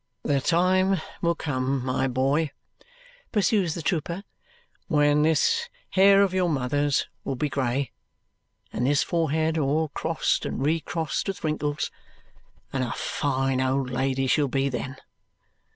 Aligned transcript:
"The 0.23 0.41
time 0.41 0.99
will 1.21 1.35
come, 1.35 1.85
my 1.85 2.07
boy," 2.07 2.49
pursues 3.31 3.75
the 3.75 3.83
trooper, 3.83 4.23
"when 4.87 5.21
this 5.21 5.69
hair 5.91 6.23
of 6.23 6.33
your 6.33 6.49
mother's 6.49 7.07
will 7.23 7.35
be 7.35 7.49
grey, 7.49 7.91
and 8.73 8.87
this 8.87 9.03
forehead 9.03 9.59
all 9.59 9.89
crossed 9.89 10.43
and 10.43 10.65
re 10.65 10.79
crossed 10.79 11.27
with 11.27 11.43
wrinkles, 11.43 11.91
and 12.73 12.83
a 12.83 12.91
fine 12.93 13.61
old 13.61 13.91
lady 13.91 14.25
she'll 14.25 14.47
be 14.47 14.69
then. 14.69 14.95